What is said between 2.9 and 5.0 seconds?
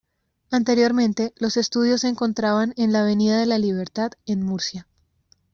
la Avenida de la Libertad, en Murcia.